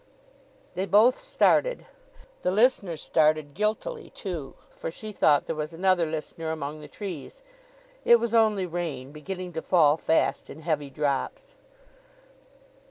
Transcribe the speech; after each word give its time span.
They 0.73 0.87
both 0.87 1.15
started. 1.19 1.85
The 2.41 2.49
listener 2.49 2.97
started, 2.97 3.53
guiltily, 3.53 4.09
too; 4.09 4.55
for 4.71 4.89
she 4.89 5.11
thought 5.11 5.45
there 5.45 5.55
was 5.55 5.75
another 5.75 6.07
listener 6.07 6.49
among 6.49 6.81
the 6.81 6.87
trees. 6.87 7.43
It 8.03 8.19
was 8.19 8.33
only 8.33 8.65
rain, 8.65 9.11
beginning 9.11 9.53
to 9.53 9.61
fall 9.61 9.97
fast, 9.97 10.49
in 10.49 10.61
heavy 10.61 10.89
drops. 10.89 11.53